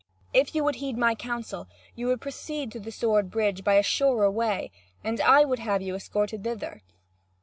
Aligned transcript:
If 0.33 0.55
you 0.55 0.63
would 0.63 0.77
heed 0.77 0.97
my 0.97 1.13
counsel, 1.13 1.67
you 1.93 2.07
would 2.07 2.21
proceed 2.21 2.71
to 2.71 2.79
the 2.79 2.91
sword 2.91 3.29
bridge 3.29 3.63
by 3.63 3.75
a 3.75 3.83
surer 3.83 4.31
way, 4.31 4.71
and 5.03 5.21
I 5.21 5.45
would 5.45 5.59
have 5.59 5.83
you 5.83 5.93
escorted 5.93 6.43
thither." 6.43 6.81